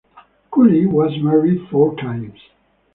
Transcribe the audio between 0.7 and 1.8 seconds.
was married